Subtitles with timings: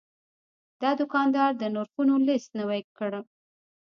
[0.81, 3.11] دا دوکاندار د نرخونو لیست نوي کړ.